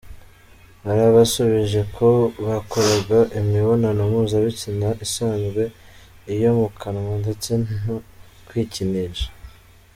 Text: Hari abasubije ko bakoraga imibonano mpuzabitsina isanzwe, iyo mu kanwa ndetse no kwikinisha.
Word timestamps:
Hari 0.83 1.01
abasubije 1.09 1.81
ko 1.95 2.07
bakoraga 2.47 3.19
imibonano 3.39 4.01
mpuzabitsina 4.11 4.87
isanzwe, 5.05 5.63
iyo 6.33 6.49
mu 6.57 6.67
kanwa 6.79 7.13
ndetse 7.23 7.49
no 7.83 7.97
kwikinisha. 8.47 9.27